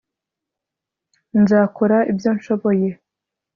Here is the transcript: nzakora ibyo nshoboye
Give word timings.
nzakora 1.41 1.97
ibyo 2.11 2.29
nshoboye 2.37 2.89